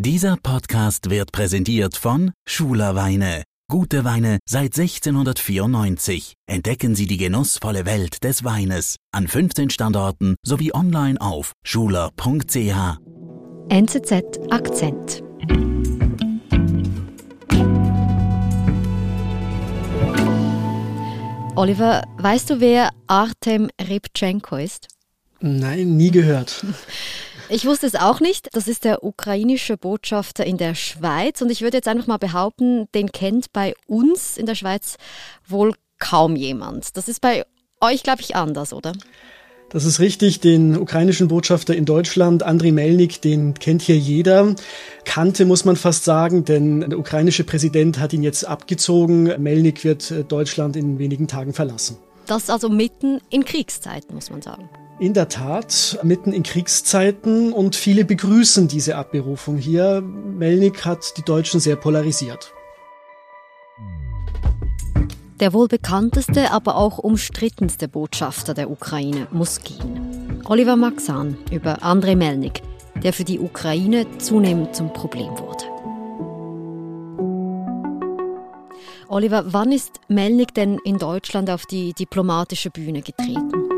[0.00, 3.42] Dieser Podcast wird präsentiert von Schuler Weine.
[3.68, 6.34] Gute Weine seit 1694.
[6.46, 12.98] Entdecken Sie die genussvolle Welt des Weines an 15 Standorten sowie online auf schuler.ch.
[13.70, 15.24] NZZ Akzent.
[21.56, 24.86] Oliver, weißt du, wer Artem Rybchenko ist?
[25.40, 26.64] Nein, nie gehört.
[27.50, 28.48] Ich wusste es auch nicht.
[28.52, 31.40] Das ist der ukrainische Botschafter in der Schweiz.
[31.40, 34.96] Und ich würde jetzt einfach mal behaupten, den kennt bei uns in der Schweiz
[35.46, 36.96] wohl kaum jemand.
[36.96, 37.44] Das ist bei
[37.80, 38.92] euch, glaube ich, anders, oder?
[39.70, 40.40] Das ist richtig.
[40.40, 44.54] Den ukrainischen Botschafter in Deutschland, Andriy Melnik, den kennt hier jeder.
[45.04, 49.24] Kannte, muss man fast sagen, denn der ukrainische Präsident hat ihn jetzt abgezogen.
[49.42, 51.96] Melnik wird äh, Deutschland in wenigen Tagen verlassen.
[52.26, 54.68] Das also mitten in Kriegszeiten, muss man sagen.
[55.00, 60.00] In der Tat, mitten in Kriegszeiten und viele begrüßen diese Abberufung hier.
[60.00, 62.52] Melnik hat die Deutschen sehr polarisiert.
[65.38, 70.42] Der wohl bekannteste, aber auch umstrittenste Botschafter der Ukraine muss gehen.
[70.46, 72.60] Oliver Maxan über Andrei Melnik,
[73.00, 75.64] der für die Ukraine zunehmend zum Problem wurde.
[79.06, 83.77] Oliver, wann ist Melnik denn in Deutschland auf die diplomatische Bühne getreten?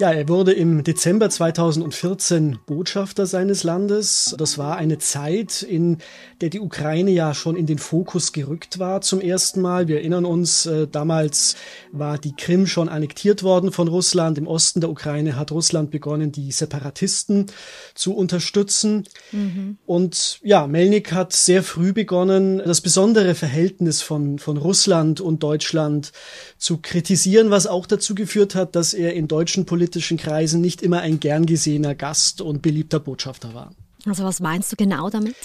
[0.00, 4.34] Ja, er wurde im Dezember 2014 Botschafter seines Landes.
[4.36, 5.98] Das war eine Zeit, in
[6.40, 9.86] der die Ukraine ja schon in den Fokus gerückt war zum ersten Mal.
[9.86, 11.54] Wir erinnern uns, äh, damals
[11.92, 14.36] war die Krim schon annektiert worden von Russland.
[14.36, 17.46] Im Osten der Ukraine hat Russland begonnen, die Separatisten
[17.94, 19.04] zu unterstützen.
[19.30, 19.78] Mhm.
[19.86, 26.10] Und ja, Melnik hat sehr früh begonnen, das besondere Verhältnis von, von Russland und Deutschland
[26.58, 30.80] zu kritisieren, was auch dazu geführt hat, dass er in deutschen Politikern politischen Kreisen nicht
[30.80, 33.70] immer ein gern gesehener Gast und beliebter Botschafter war.
[34.06, 35.36] Also was meinst du genau damit?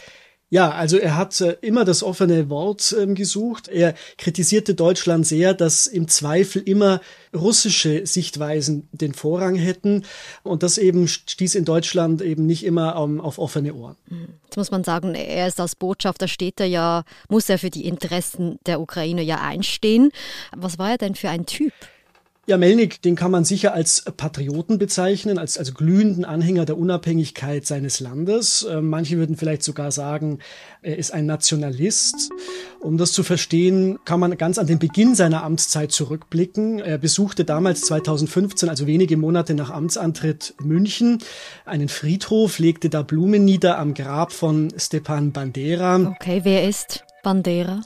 [0.50, 3.68] Ja, also er hat äh, immer das offene Wort ähm, gesucht.
[3.68, 7.02] Er kritisierte Deutschland sehr, dass im Zweifel immer
[7.36, 10.06] russische Sichtweisen den Vorrang hätten
[10.44, 13.98] und das eben stieß in Deutschland eben nicht immer ähm, auf offene Ohren.
[14.46, 17.86] Jetzt muss man sagen, er ist als Botschafter, steht er ja, muss er für die
[17.86, 20.12] Interessen der Ukraine ja einstehen.
[20.56, 21.74] Was war er denn für ein Typ?
[22.50, 27.68] Ja, Melnik, den kann man sicher als Patrioten bezeichnen, als, als glühenden Anhänger der Unabhängigkeit
[27.68, 28.64] seines Landes.
[28.64, 30.40] Äh, manche würden vielleicht sogar sagen,
[30.82, 32.32] er ist ein Nationalist.
[32.80, 36.80] Um das zu verstehen, kann man ganz an den Beginn seiner Amtszeit zurückblicken.
[36.80, 41.20] Er besuchte damals 2015, also wenige Monate nach Amtsantritt, München,
[41.66, 46.16] einen Friedhof, legte da Blumen nieder am Grab von Stepan Bandera.
[46.16, 47.84] Okay, wer ist Bandera?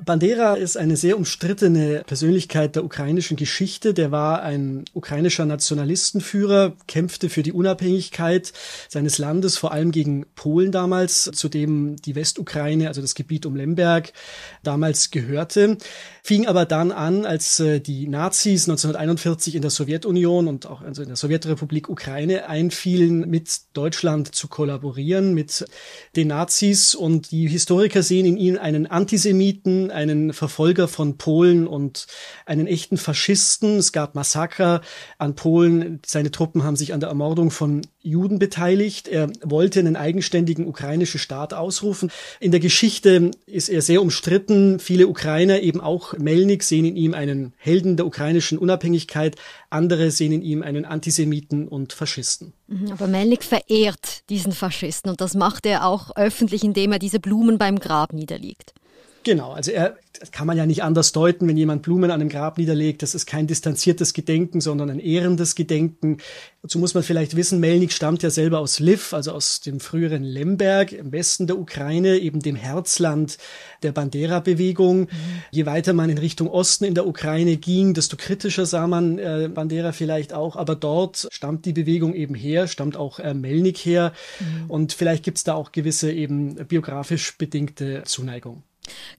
[0.00, 3.94] Bandera ist eine sehr umstrittene Persönlichkeit der ukrainischen Geschichte.
[3.94, 8.52] Der war ein ukrainischer Nationalistenführer, kämpfte für die Unabhängigkeit
[8.88, 13.54] seines Landes, vor allem gegen Polen damals, zu dem die Westukraine, also das Gebiet um
[13.54, 14.12] Lemberg,
[14.64, 15.78] damals gehörte.
[16.24, 21.02] Fing aber dann an, als äh, die Nazis 1941 in der Sowjetunion und auch also
[21.02, 25.64] in der Sowjetrepublik Ukraine einfielen, mit Deutschland zu kollaborieren, mit
[26.16, 26.94] den Nazis.
[26.94, 32.06] Und die Historiker sehen in ihm einen Antisemiten, einen Verfolger von Polen und
[32.46, 33.78] einen echten Faschisten.
[33.78, 34.80] Es gab Massaker
[35.18, 36.00] an Polen.
[36.04, 39.08] Seine Truppen haben sich an der Ermordung von Juden beteiligt.
[39.08, 42.10] Er wollte einen eigenständigen ukrainischen Staat ausrufen.
[42.38, 44.78] In der Geschichte ist er sehr umstritten.
[44.78, 49.36] Viele Ukrainer, eben auch Melnik, sehen in ihm einen Helden der ukrainischen Unabhängigkeit.
[49.70, 52.52] Andere sehen in ihm einen Antisemiten und Faschisten.
[52.66, 57.20] Mhm, aber Melnik verehrt diesen Faschisten und das macht er auch öffentlich, indem er diese
[57.20, 58.74] Blumen beim Grab niederlegt.
[59.24, 62.28] Genau, also er das kann man ja nicht anders deuten, wenn jemand Blumen an einem
[62.28, 63.02] Grab niederlegt.
[63.02, 66.18] Das ist kein distanziertes Gedenken, sondern ein ehrendes Gedenken.
[66.62, 70.22] Dazu muss man vielleicht wissen, Melnik stammt ja selber aus Liv, also aus dem früheren
[70.22, 73.38] Lemberg im Westen der Ukraine, eben dem Herzland
[73.82, 75.00] der Bandera-Bewegung.
[75.00, 75.08] Mhm.
[75.50, 79.50] Je weiter man in Richtung Osten in der Ukraine ging, desto kritischer sah man äh,
[79.52, 80.54] Bandera vielleicht auch.
[80.54, 84.12] Aber dort stammt die Bewegung eben her, stammt auch äh, Melnik her.
[84.38, 84.70] Mhm.
[84.70, 88.62] Und vielleicht gibt es da auch gewisse eben biografisch bedingte Zuneigung.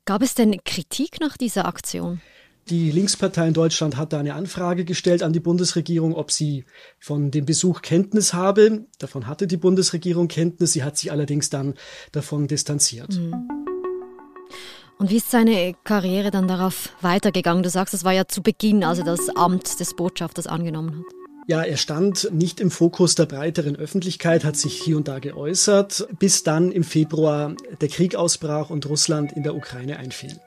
[0.05, 2.21] Gab es denn Kritik nach dieser Aktion?
[2.69, 6.65] Die Linkspartei in Deutschland hat da eine Anfrage gestellt an die Bundesregierung, ob sie
[6.99, 8.85] von dem Besuch Kenntnis habe.
[8.97, 10.73] Davon hatte die Bundesregierung Kenntnis.
[10.73, 11.75] Sie hat sich allerdings dann
[12.11, 13.13] davon distanziert.
[13.19, 13.47] Mhm.
[14.97, 17.61] Und wie ist seine Karriere dann darauf weitergegangen?
[17.61, 21.24] Du sagst, es war ja zu Beginn, als er das Amt des Botschafters angenommen hat.
[21.47, 26.07] Ja, er stand nicht im Fokus der breiteren Öffentlichkeit, hat sich hier und da geäußert,
[26.17, 30.39] bis dann im Februar der Krieg ausbrach und Russland in der Ukraine einfiel.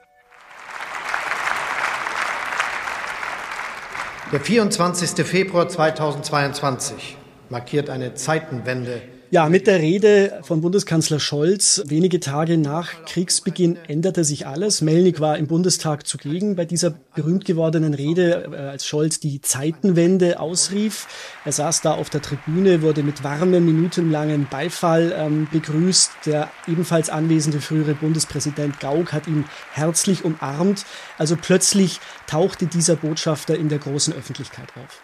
[4.33, 5.25] Der 24.
[5.25, 7.15] Februar 2022
[7.49, 14.23] markiert eine Zeitenwende Ja, mit der Rede von Bundeskanzler Scholz wenige Tage nach Kriegsbeginn änderte
[14.23, 14.81] sich alles.
[14.81, 20.39] Melnik war im Bundestag zugegen bei dieser berühmt gewordenen Rede, äh, als Scholz die Zeitenwende
[20.39, 21.07] ausrief.
[21.45, 26.09] Er saß da auf der Tribüne, wurde mit warmem, minutenlangen Beifall ähm, begrüßt.
[26.25, 30.87] Der ebenfalls anwesende frühere Bundespräsident Gauck hat ihn herzlich umarmt.
[31.19, 35.03] Also plötzlich tauchte dieser Botschafter in der großen Öffentlichkeit auf.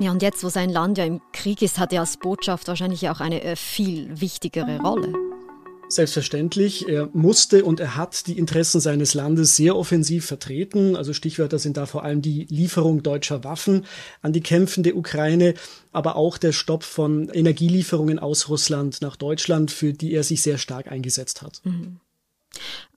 [0.00, 3.08] Ja, und jetzt, wo sein Land ja im Krieg ist, hat er als Botschaft wahrscheinlich
[3.08, 5.12] auch eine äh, viel wichtigere Rolle.
[5.88, 10.94] Selbstverständlich, er musste und er hat die Interessen seines Landes sehr offensiv vertreten.
[10.94, 13.86] Also Stichwörter sind da vor allem die Lieferung deutscher Waffen
[14.20, 15.54] an die kämpfende Ukraine,
[15.90, 20.58] aber auch der Stopp von Energielieferungen aus Russland nach Deutschland, für die er sich sehr
[20.58, 21.62] stark eingesetzt hat.
[21.64, 22.00] Mhm.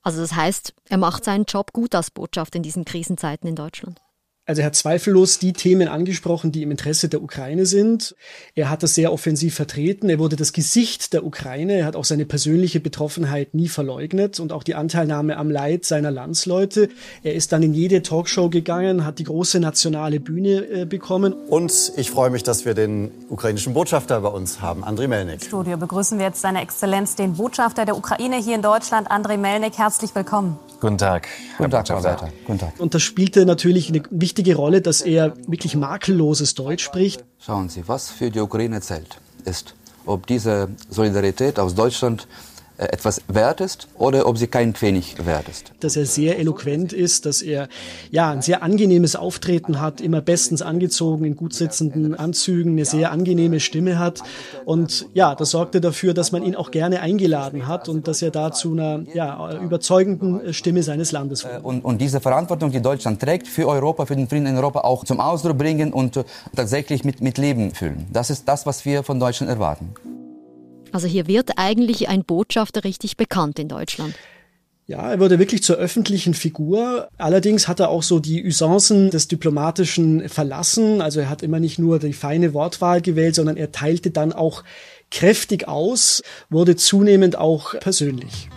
[0.03, 4.01] Also das heißt, er macht seinen Job gut als Botschaft in diesen Krisenzeiten in Deutschland.
[4.47, 8.15] Also er hat zweifellos die Themen angesprochen, die im Interesse der Ukraine sind.
[8.55, 10.09] Er hat das sehr offensiv vertreten.
[10.09, 11.73] Er wurde das Gesicht der Ukraine.
[11.73, 16.09] Er hat auch seine persönliche Betroffenheit nie verleugnet und auch die Anteilnahme am Leid seiner
[16.09, 16.89] Landsleute.
[17.21, 21.33] Er ist dann in jede Talkshow gegangen, hat die große nationale Bühne äh, bekommen.
[21.33, 25.43] Und ich freue mich, dass wir den ukrainischen Botschafter bei uns haben, Andriy Melnik.
[25.43, 29.77] Studio begrüßen wir jetzt seine Exzellenz, den Botschafter der Ukraine hier in Deutschland, Andriy Melnik.
[29.77, 30.57] Herzlich willkommen.
[30.81, 31.27] Guten Tag.
[31.59, 32.29] Guten Tag, Herr Botschafter.
[32.47, 32.79] Guten Tag.
[32.79, 37.23] Und das spielte natürlich eine wichtige Rolle, dass er wirklich makelloses Deutsch spricht.
[37.39, 39.75] Schauen Sie, was für die Ukraine zählt, ist,
[40.07, 42.27] ob diese Solidarität aus Deutschland
[42.81, 45.71] etwas wert ist oder ob sie kein Pfennig wert ist.
[45.79, 47.67] Dass er sehr eloquent ist, dass er
[48.09, 53.11] ja ein sehr angenehmes Auftreten hat, immer bestens angezogen in gut sitzenden Anzügen, eine sehr
[53.11, 54.21] angenehme Stimme hat
[54.65, 58.31] und ja, das sorgte dafür, dass man ihn auch gerne eingeladen hat und dass er
[58.31, 61.61] da zu einer ja, überzeugenden Stimme seines Landes wurde.
[61.61, 65.03] Und, und diese Verantwortung, die Deutschland trägt für Europa, für den Frieden in Europa auch
[65.03, 66.23] zum Ausdruck bringen und äh,
[66.55, 68.07] tatsächlich mit, mit Leben füllen.
[68.11, 69.93] Das ist das, was wir von Deutschland erwarten.
[70.91, 74.15] Also hier wird eigentlich ein Botschafter richtig bekannt in Deutschland.
[74.87, 77.07] Ja, er wurde wirklich zur öffentlichen Figur.
[77.17, 81.01] Allerdings hat er auch so die Usancen des Diplomatischen verlassen.
[81.01, 84.63] Also er hat immer nicht nur die feine Wortwahl gewählt, sondern er teilte dann auch
[85.09, 88.49] kräftig aus, wurde zunehmend auch persönlich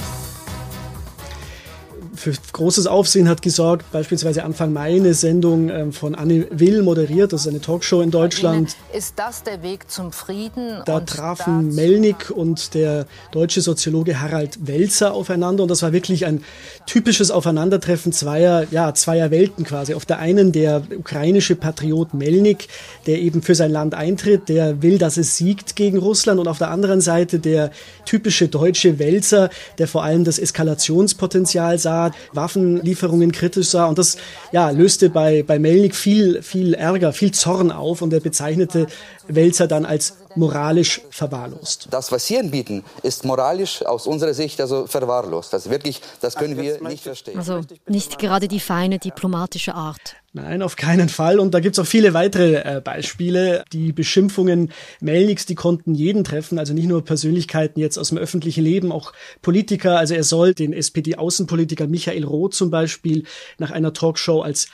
[2.25, 7.35] für großes Aufsehen hat gesorgt, beispielsweise Anfang Mai eine Sendung ähm, von Anne Will moderiert,
[7.35, 8.77] das ist eine Talkshow in Deutschland.
[8.95, 10.81] Ist das der Weg zum Frieden?
[10.87, 16.43] Da trafen Melnik und der deutsche Soziologe Harald Welzer aufeinander und das war wirklich ein
[16.87, 19.93] typisches Aufeinandertreffen zweier, ja, zweier Welten quasi.
[19.93, 22.69] Auf der einen der ukrainische Patriot Melnik,
[23.07, 26.59] der eben für sein Land eintritt, der will, dass es siegt gegen Russland und auf
[26.59, 27.71] der anderen Seite der
[28.07, 33.87] typische deutsche Welzer, der vor allem das Eskalationspotenzial sah, Waffenlieferungen kritisch sah.
[33.87, 34.17] Und das
[34.53, 38.87] ja, löste bei, bei Melnik viel, viel Ärger, viel Zorn auf und er bezeichnete
[39.29, 41.89] Welzer dann als moralisch verwahrlost.
[41.91, 45.53] Das, was Sie anbieten, ist moralisch aus unserer Sicht also verwahrlost.
[45.53, 47.39] Das wirklich, das können wir nicht verstehen.
[47.39, 50.17] Also nicht gerade die feine diplomatische Art.
[50.37, 51.39] Nein, auf keinen Fall.
[51.39, 53.65] Und da gibt's auch viele weitere äh, Beispiele.
[53.73, 58.65] Die Beschimpfungen Melniks, die konnten jeden treffen, also nicht nur Persönlichkeiten jetzt aus dem öffentlichen
[58.65, 59.97] Leben, auch Politiker.
[59.97, 63.23] Also er soll den SPD-Außenpolitiker Michael Roth zum Beispiel
[63.59, 64.67] nach einer Talkshow als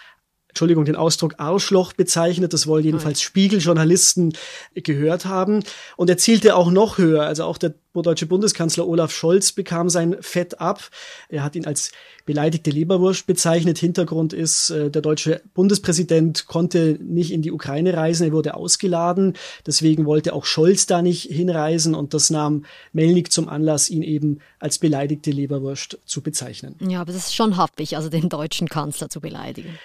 [0.50, 2.52] Entschuldigung, den Ausdruck Arschloch bezeichnet.
[2.52, 4.35] Das wollen jedenfalls Spiegeljournalisten
[4.75, 5.64] gehört haben.
[5.97, 7.23] Und er zielte auch noch höher.
[7.23, 10.91] Also auch der deutsche Bundeskanzler Olaf Scholz bekam sein Fett ab.
[11.29, 11.90] Er hat ihn als
[12.25, 13.78] beleidigte Leberwurst bezeichnet.
[13.78, 18.26] Hintergrund ist, äh, der deutsche Bundespräsident konnte nicht in die Ukraine reisen.
[18.26, 19.35] Er wurde ausgeladen.
[19.66, 21.95] Deswegen wollte auch Scholz da nicht hinreisen.
[21.95, 26.76] Und das nahm Melnik zum Anlass, ihn eben als beleidigte Leberwurst zu bezeichnen.
[26.80, 29.78] Ja, aber das ist schon happig, also den deutschen Kanzler zu beleidigen.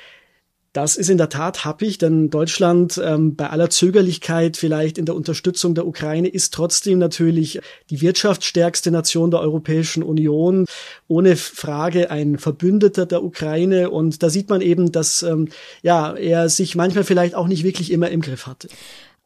[0.75, 5.15] Das ist in der Tat happig, denn Deutschland ähm, bei aller Zögerlichkeit vielleicht in der
[5.15, 10.65] Unterstützung der Ukraine ist trotzdem natürlich die wirtschaftsstärkste Nation der Europäischen Union,
[11.07, 15.47] ohne Frage ein Verbündeter der Ukraine und da sieht man eben, dass ähm,
[15.81, 18.67] ja er sich manchmal vielleicht auch nicht wirklich immer im Griff hatte.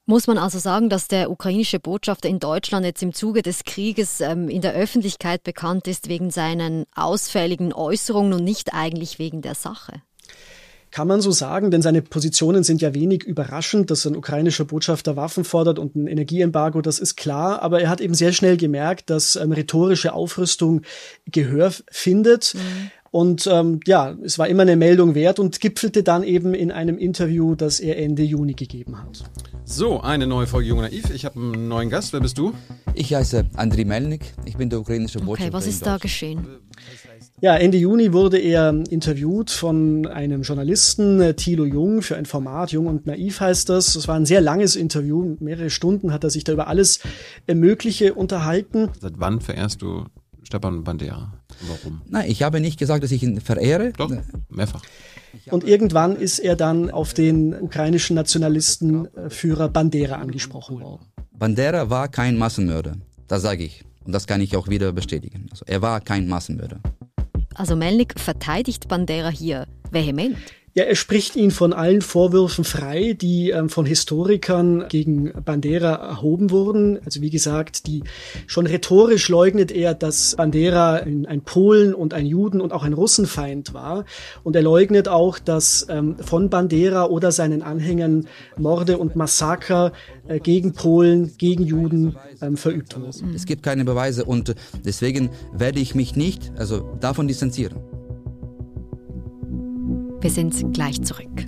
[0.06, 4.22] Muss man also sagen, dass der ukrainische Botschafter in Deutschland jetzt im Zuge des Krieges
[4.22, 9.56] ähm, in der Öffentlichkeit bekannt ist wegen seinen ausfälligen Äußerungen und nicht eigentlich wegen der
[9.56, 10.04] Sache?
[10.92, 15.16] Kann man so sagen, denn seine Positionen sind ja wenig überraschend, dass ein ukrainischer Botschafter
[15.16, 17.62] Waffen fordert und ein Energieembargo, das ist klar.
[17.62, 20.82] Aber er hat eben sehr schnell gemerkt, dass ähm, rhetorische Aufrüstung
[21.26, 22.56] Gehör findet.
[22.56, 22.92] Mhm.
[23.12, 26.98] Und ähm, ja, es war immer eine Meldung wert und gipfelte dann eben in einem
[26.98, 29.24] Interview, das er Ende Juni gegeben hat.
[29.66, 31.10] So, eine neue Folge Jung Naiv.
[31.14, 32.14] Ich habe einen neuen Gast.
[32.14, 32.54] Wer bist du?
[32.94, 35.46] Ich heiße Andriy Melnik, ich bin der ukrainische Botschafter.
[35.46, 36.46] Okay, was ist da geschehen?
[37.42, 42.74] Ja, Ende Juni wurde er interviewt von einem Journalisten, äh, Thilo Jung, für ein Format,
[42.74, 43.96] Jung und Naiv heißt das.
[43.96, 47.00] Es war ein sehr langes Interview, mehrere Stunden hat er sich da über alles
[47.48, 48.90] Mögliche unterhalten.
[49.00, 50.04] Seit wann verehrst du
[50.44, 51.34] Stepan Bandera?
[51.68, 52.02] Warum?
[52.10, 53.94] Nein, ich habe nicht gesagt, dass ich ihn verehre.
[53.96, 54.12] Doch,
[54.50, 54.82] mehrfach.
[55.50, 61.06] Und irgendwann ist er dann auf den ukrainischen Nationalistenführer Bandera angesprochen worden.
[61.32, 63.86] Bandera war kein Massenmörder, das sage ich.
[64.04, 65.48] Und das kann ich auch wieder bestätigen.
[65.52, 66.82] Also er war kein Massenmörder.
[67.56, 70.38] Also Melnik verteidigt Bandera hier vehement.
[70.80, 76.52] Ja, er spricht ihn von allen Vorwürfen frei, die ähm, von Historikern gegen Bandera erhoben
[76.52, 77.00] wurden.
[77.04, 78.04] Also wie gesagt, die
[78.48, 82.94] schon rhetorisch leugnet er, dass Bandera ein, ein Polen und ein Juden und auch ein
[82.94, 84.06] Russenfeind war.
[84.44, 89.92] Und er leugnet auch, dass ähm, von Bandera oder seinen Anhängern Morde und Massaker
[90.30, 93.36] äh, gegen Polen, gegen Juden ähm, verübt wurden.
[93.36, 94.56] Es gibt keine Beweise und
[94.86, 97.99] deswegen werde ich mich nicht also davon distanzieren.
[100.22, 101.46] Wir sind gleich zurück.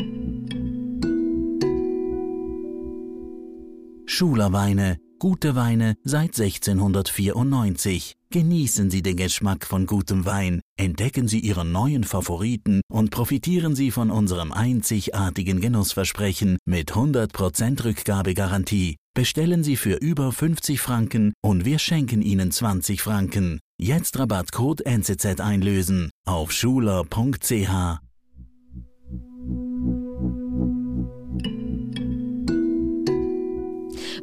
[4.06, 8.14] Schulerweine, gute Weine seit 1694.
[8.30, 13.92] Genießen Sie den Geschmack von gutem Wein, entdecken Sie Ihren neuen Favoriten und profitieren Sie
[13.92, 18.96] von unserem einzigartigen Genussversprechen mit 100% Rückgabegarantie.
[19.14, 23.60] Bestellen Sie für über 50 Franken und wir schenken Ihnen 20 Franken.
[23.78, 28.11] Jetzt Rabattcode NCZ einlösen auf schuler.ch.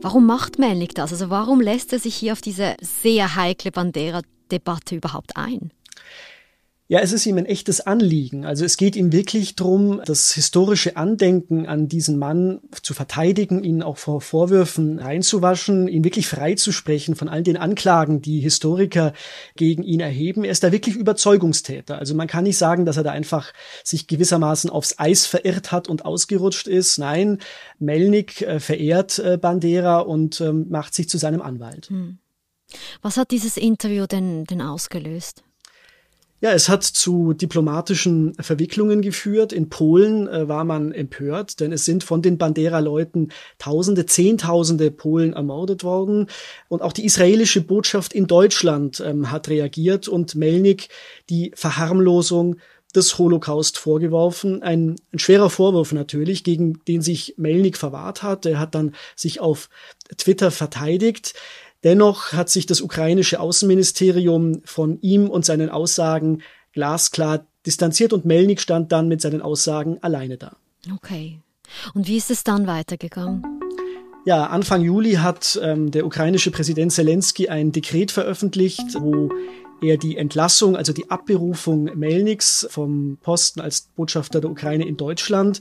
[0.01, 1.13] Warum macht Melnik das?
[1.13, 5.73] Also warum lässt er sich hier auf diese sehr heikle Bandera-Debatte überhaupt ein?
[6.91, 8.47] Ja, es ist ihm ein echtes Anliegen.
[8.47, 13.83] Also es geht ihm wirklich darum, das historische Andenken an diesen Mann zu verteidigen, ihn
[13.83, 19.13] auch vor Vorwürfen reinzuwaschen, ihn wirklich freizusprechen von all den Anklagen, die Historiker
[19.55, 20.45] gegen ihn erheben.
[20.45, 21.99] Er ist da wirklich Überzeugungstäter.
[21.99, 23.53] Also man kann nicht sagen, dass er da einfach
[23.85, 26.97] sich gewissermaßen aufs Eis verirrt hat und ausgerutscht ist.
[26.97, 27.41] Nein,
[27.79, 31.91] Melnik äh, verehrt äh, Bandera und ähm, macht sich zu seinem Anwalt.
[31.91, 32.17] Hm.
[33.03, 35.45] Was hat dieses Interview denn, denn ausgelöst?
[36.41, 39.53] Ja, es hat zu diplomatischen Verwicklungen geführt.
[39.53, 45.33] In Polen äh, war man empört, denn es sind von den Bandera-Leuten Tausende, Zehntausende Polen
[45.33, 46.29] ermordet worden.
[46.69, 50.89] Und auch die israelische Botschaft in Deutschland ähm, hat reagiert und Melnik
[51.29, 52.57] die Verharmlosung
[52.95, 54.63] des Holocaust vorgeworfen.
[54.63, 58.47] Ein, ein schwerer Vorwurf natürlich, gegen den sich Melnik verwahrt hat.
[58.47, 59.69] Er hat dann sich auf
[60.17, 61.35] Twitter verteidigt.
[61.85, 66.43] Dennoch hat sich das ukrainische Außenministerium von ihm und seinen Aussagen
[66.73, 70.57] glasklar distanziert und Melnik stand dann mit seinen Aussagen alleine da.
[70.95, 71.41] Okay.
[71.95, 73.43] Und wie ist es dann weitergegangen?
[74.25, 79.31] Ja, Anfang Juli hat ähm, der ukrainische Präsident Zelensky ein Dekret veröffentlicht, wo
[79.81, 85.61] er die Entlassung, also die Abberufung Melniks vom Posten als Botschafter der Ukraine in Deutschland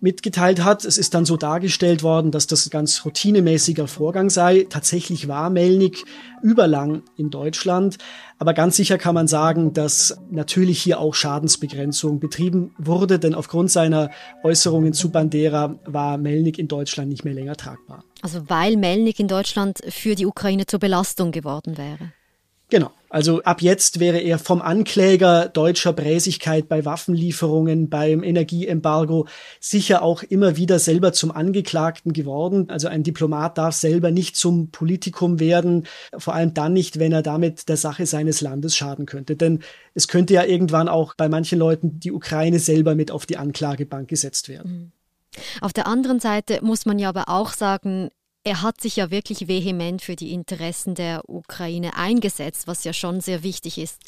[0.00, 0.84] mitgeteilt hat.
[0.84, 4.66] Es ist dann so dargestellt worden, dass das ganz routinemäßiger Vorgang sei.
[4.68, 6.04] Tatsächlich war Melnik
[6.42, 7.98] überlang in Deutschland.
[8.38, 13.70] Aber ganz sicher kann man sagen, dass natürlich hier auch Schadensbegrenzung betrieben wurde, denn aufgrund
[13.70, 14.10] seiner
[14.44, 18.04] Äußerungen zu Bandera war Melnik in Deutschland nicht mehr länger tragbar.
[18.22, 22.12] Also weil Melnik in Deutschland für die Ukraine zur Belastung geworden wäre.
[22.70, 22.90] Genau.
[23.10, 29.26] Also ab jetzt wäre er vom Ankläger deutscher Bräsigkeit bei Waffenlieferungen, beim Energieembargo
[29.60, 32.68] sicher auch immer wieder selber zum Angeklagten geworden.
[32.68, 35.86] Also ein Diplomat darf selber nicht zum Politikum werden,
[36.18, 39.36] vor allem dann nicht, wenn er damit der Sache seines Landes schaden könnte.
[39.36, 39.60] Denn
[39.94, 44.08] es könnte ja irgendwann auch bei manchen Leuten die Ukraine selber mit auf die Anklagebank
[44.08, 44.70] gesetzt werden.
[44.70, 44.92] Mhm.
[45.60, 48.10] Auf der anderen Seite muss man ja aber auch sagen,
[48.48, 53.20] er hat sich ja wirklich vehement für die Interessen der Ukraine eingesetzt, was ja schon
[53.20, 54.00] sehr wichtig ist.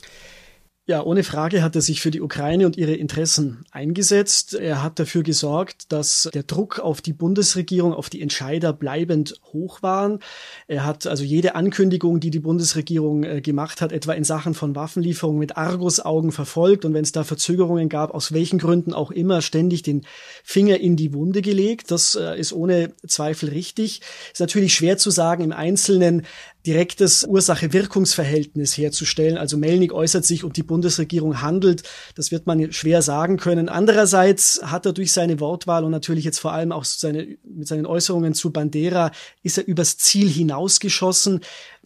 [0.91, 4.55] Ja, ohne Frage hat er sich für die Ukraine und ihre Interessen eingesetzt.
[4.55, 9.85] Er hat dafür gesorgt, dass der Druck auf die Bundesregierung, auf die Entscheider bleibend hoch
[9.85, 10.19] waren.
[10.67, 14.75] Er hat also jede Ankündigung, die die Bundesregierung äh, gemacht hat, etwa in Sachen von
[14.75, 19.43] Waffenlieferungen mit Argusaugen verfolgt und wenn es da Verzögerungen gab, aus welchen Gründen auch immer,
[19.43, 20.05] ständig den
[20.43, 21.93] Finger in die Wunde gelegt.
[21.93, 24.01] Das äh, ist ohne Zweifel richtig.
[24.33, 26.27] Ist natürlich schwer zu sagen im Einzelnen,
[26.67, 29.39] direktes Ursache-Wirkungsverhältnis herzustellen.
[29.39, 31.83] Also Melnik äußert sich und die Bundesregierung handelt.
[32.15, 33.69] Das wird man schwer sagen können.
[33.69, 37.87] Andererseits hat er durch seine Wortwahl und natürlich jetzt vor allem auch seine, mit seinen
[37.87, 39.11] Äußerungen zu Bandera,
[39.43, 41.41] ist er übers Ziel hinausgeschossen.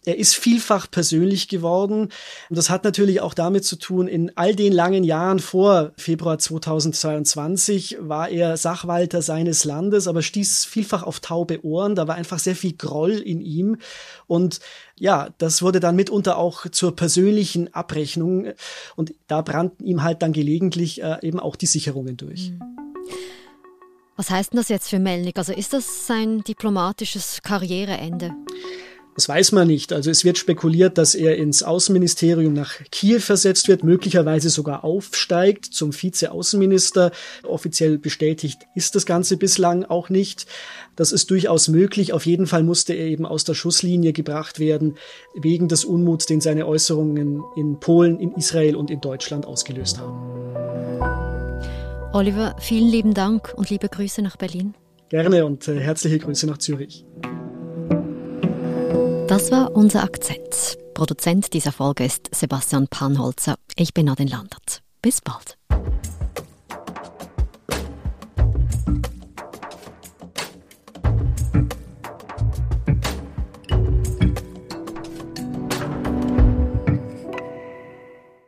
[0.05, 2.09] Er ist vielfach persönlich geworden.
[2.49, 6.37] Und das hat natürlich auch damit zu tun, in all den langen Jahren vor Februar
[6.37, 11.95] 2022 war er Sachwalter seines Landes, aber stieß vielfach auf taube Ohren.
[11.95, 13.77] Da war einfach sehr viel Groll in ihm.
[14.27, 14.59] Und
[14.97, 18.53] ja, das wurde dann mitunter auch zur persönlichen Abrechnung.
[18.95, 22.51] Und da brannten ihm halt dann gelegentlich äh, eben auch die Sicherungen durch.
[22.51, 22.75] Mhm.
[24.17, 25.37] Was heißt denn das jetzt für Melnik?
[25.37, 28.31] Also ist das sein diplomatisches Karriereende?
[29.15, 29.93] Das weiß man nicht.
[29.93, 35.65] Also es wird spekuliert, dass er ins Außenministerium nach Kiew versetzt wird, möglicherweise sogar aufsteigt
[35.65, 37.11] zum Vize-Außenminister.
[37.43, 40.47] Offiziell bestätigt ist das Ganze bislang auch nicht.
[40.97, 42.11] Das ist durchaus möglich.
[42.11, 44.97] Auf jeden Fall musste er eben aus der Schusslinie gebracht werden,
[45.33, 50.35] wegen des Unmuts, den seine Äußerungen in Polen, in Israel und in Deutschland ausgelöst haben.
[52.11, 54.73] Oliver, vielen lieben Dank und liebe Grüße nach Berlin.
[55.07, 57.05] Gerne und äh, herzliche Grüße nach Zürich.
[59.27, 60.77] Das war unser Akzent.
[60.93, 63.55] Produzent dieser Folge ist Sebastian Panholzer.
[63.75, 64.83] Ich bin Nadine Landert.
[65.01, 65.57] Bis bald.